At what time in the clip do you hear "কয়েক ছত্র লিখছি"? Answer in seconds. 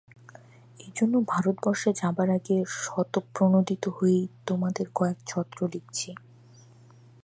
4.95-6.09